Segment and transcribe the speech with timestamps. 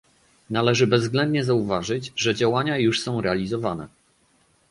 [0.49, 3.87] Należy bezwzględnie zauważyć, że działania już są realizowane